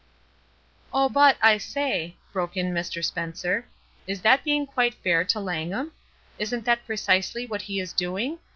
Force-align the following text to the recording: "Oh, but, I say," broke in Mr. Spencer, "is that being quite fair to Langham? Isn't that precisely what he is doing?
"Oh, 0.91 1.09
but, 1.09 1.37
I 1.43 1.59
say," 1.59 2.15
broke 2.33 2.57
in 2.57 2.73
Mr. 2.73 3.05
Spencer, 3.05 3.67
"is 4.07 4.21
that 4.21 4.43
being 4.43 4.65
quite 4.65 4.95
fair 4.95 5.23
to 5.25 5.39
Langham? 5.39 5.91
Isn't 6.39 6.65
that 6.65 6.87
precisely 6.87 7.45
what 7.45 7.61
he 7.61 7.79
is 7.79 7.93
doing? 7.93 8.39